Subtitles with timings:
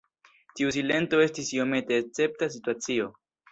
[0.59, 3.15] Tiu silento estis iomete escepta situacio.